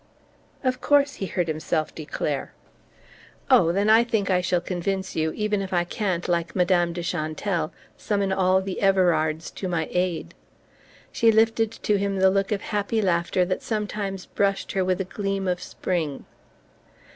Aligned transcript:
"Of 0.63 0.81
course," 0.81 1.13
he 1.21 1.27
heard 1.27 1.47
himself 1.47 1.93
declare. 1.93 2.53
"Oh, 3.51 3.71
then 3.71 3.87
I 3.87 4.03
think 4.03 4.31
I 4.31 4.41
shall 4.41 4.59
convince 4.59 5.15
you 5.15 5.31
even 5.33 5.61
if 5.61 5.73
I 5.73 5.83
can't, 5.83 6.27
like 6.27 6.55
Madame 6.55 6.91
de 6.91 7.03
Chantelle, 7.03 7.71
summon 7.97 8.31
all 8.33 8.63
the 8.63 8.81
Everards 8.81 9.51
to 9.51 9.67
my 9.67 9.87
aid!" 9.91 10.33
She 11.11 11.31
lifted 11.31 11.71
to 11.83 11.97
him 11.99 12.15
the 12.15 12.31
look 12.31 12.51
of 12.51 12.61
happy 12.63 12.99
laughter 12.99 13.45
that 13.45 13.61
sometimes 13.61 14.25
brushed 14.25 14.71
her 14.71 14.83
with 14.83 14.99
a 15.01 15.05
gleam 15.05 15.47
of 15.47 15.61
spring. 15.61 16.25